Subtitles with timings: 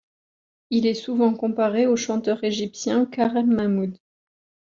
[0.71, 3.99] Il est souvent comparé au chanteur égyptien Karem Mahmoud.